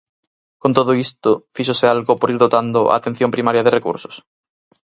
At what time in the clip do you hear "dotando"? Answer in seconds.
2.43-2.79